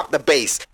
[0.00, 0.69] drop the bass.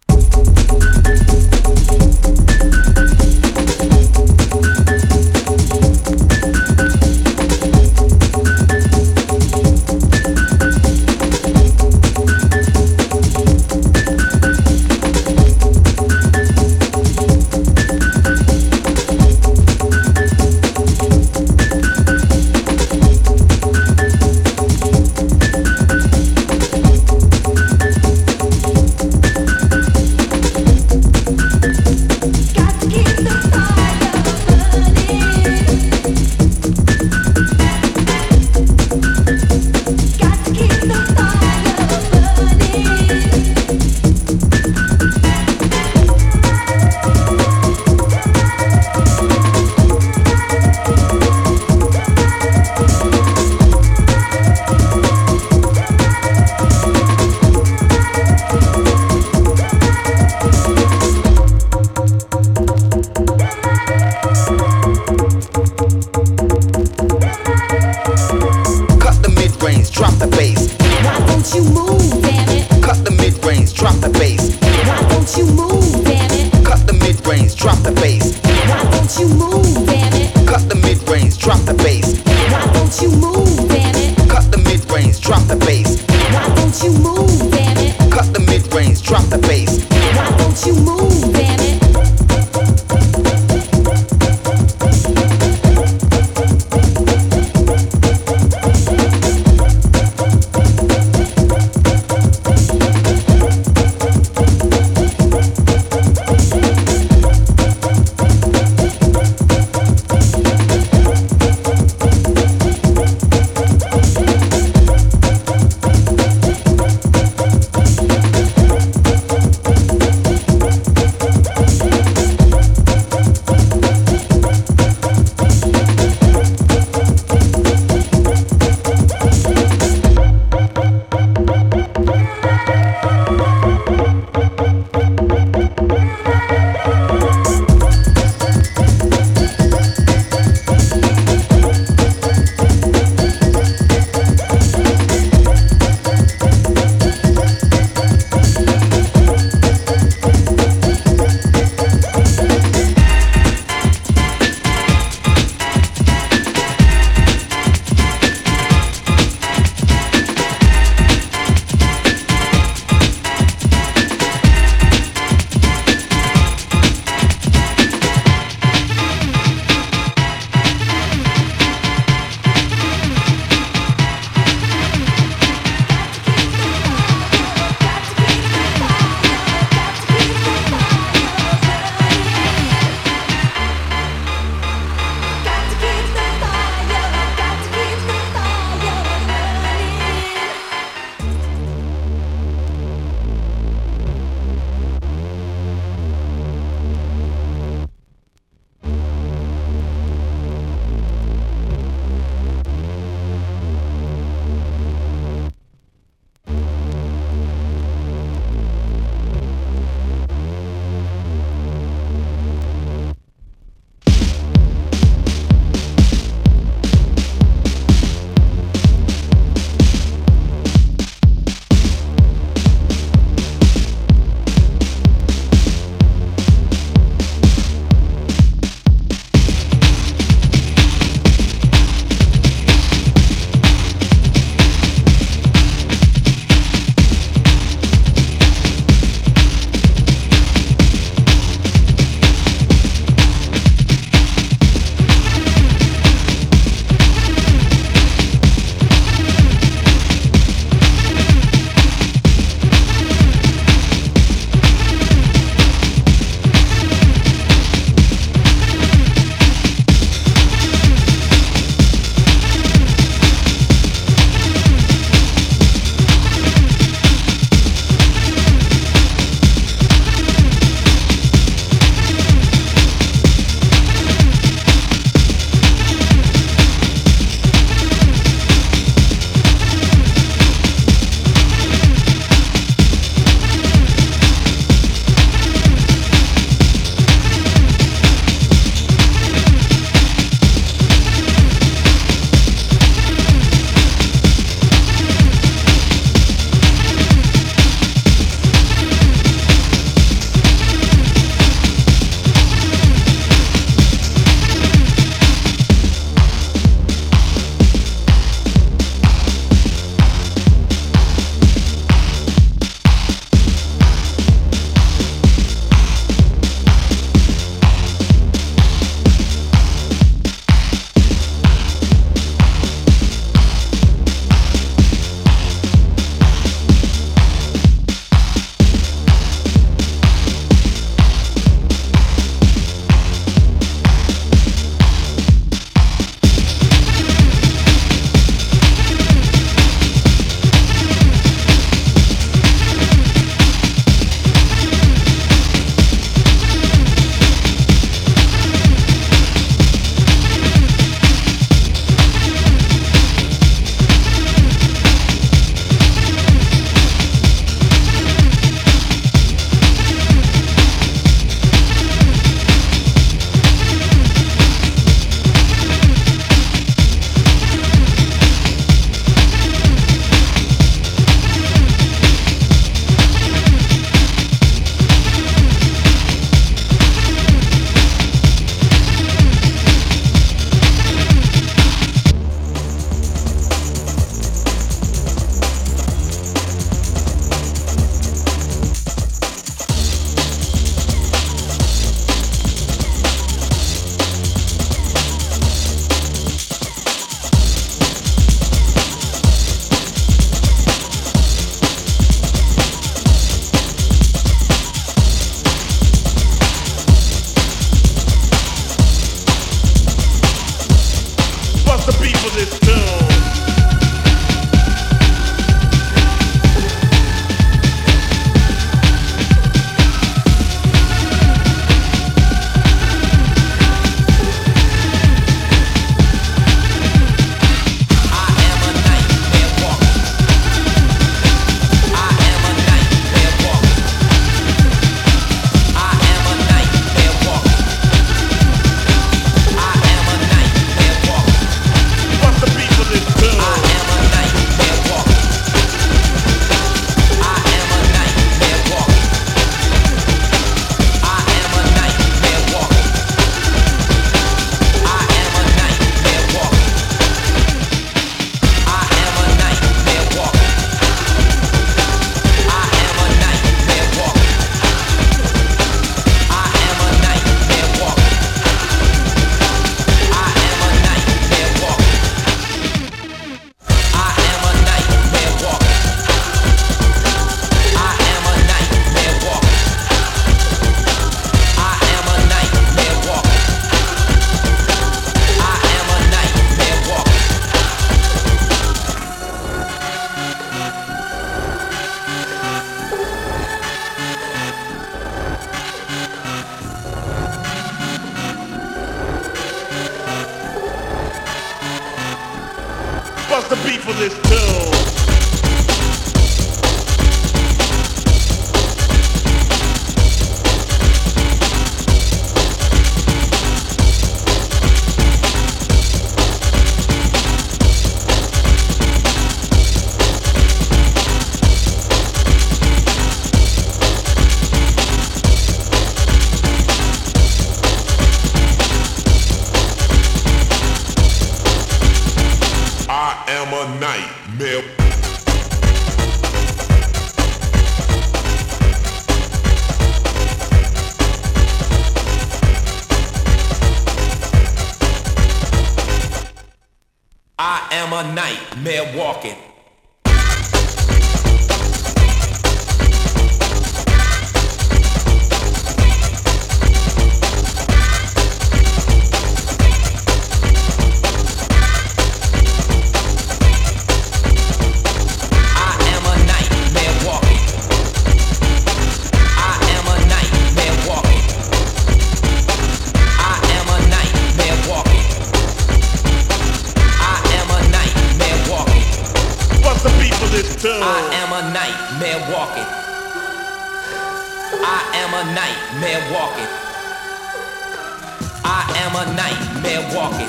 [589.77, 590.29] nightmare walking.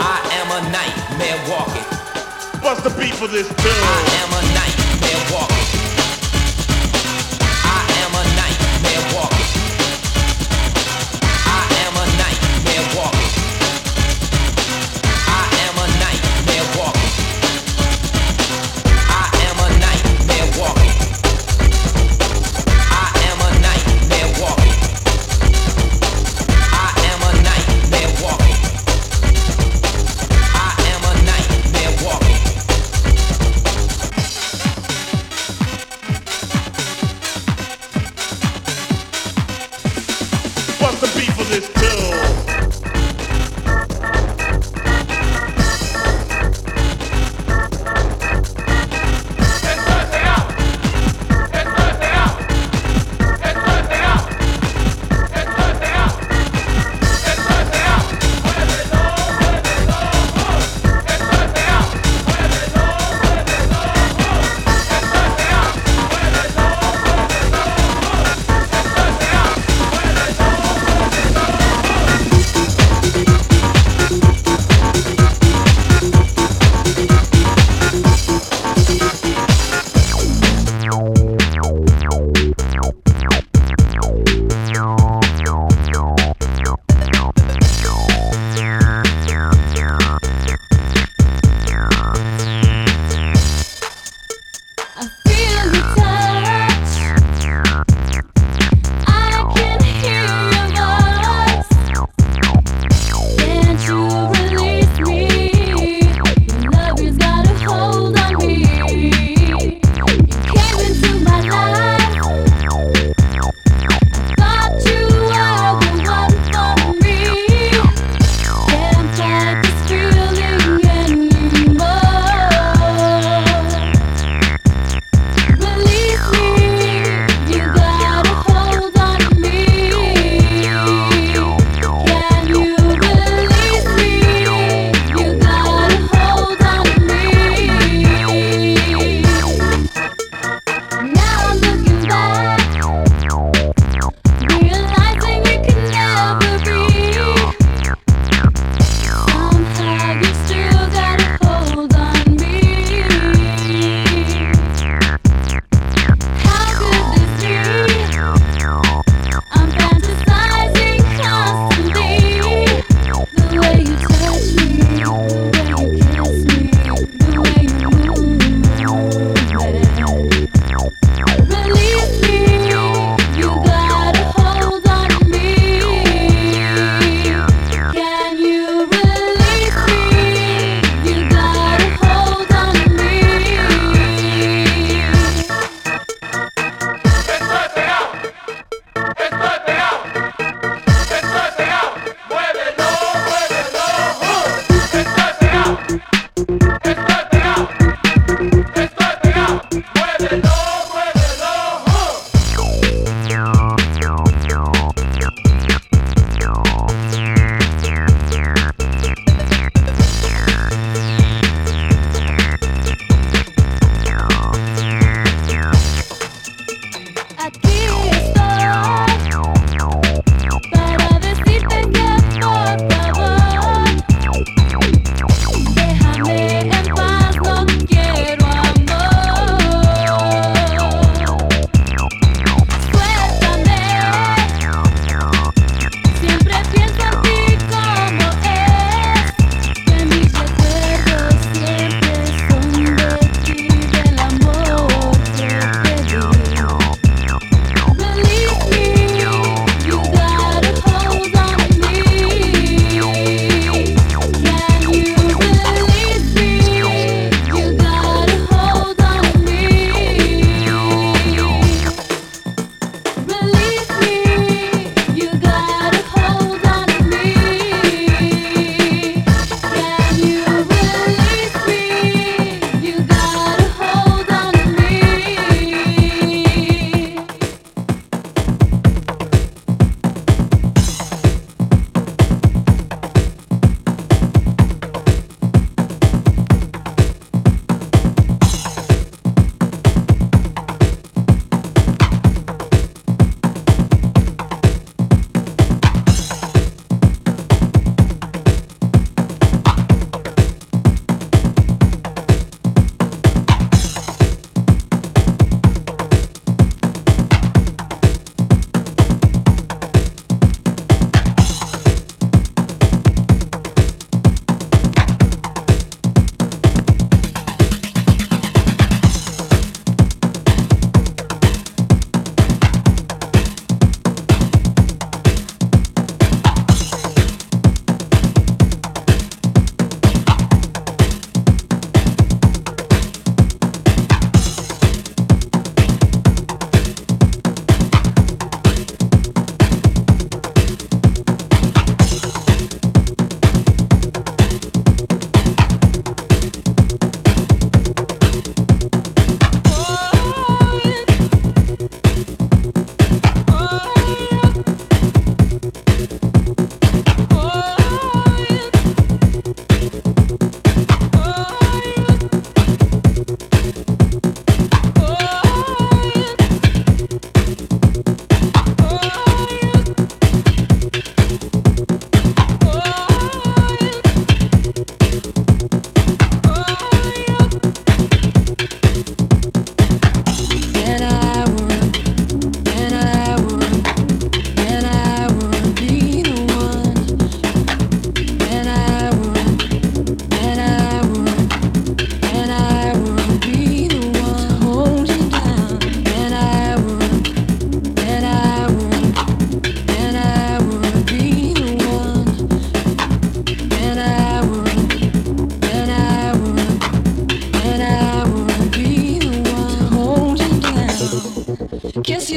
[0.00, 1.82] I am a nightmare walking.
[2.62, 3.72] What's the beat for this bill?
[3.72, 5.59] I am a nightmare walking.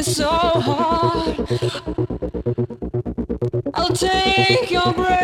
[0.04, 1.36] So hard.
[3.74, 5.23] I'll take your breath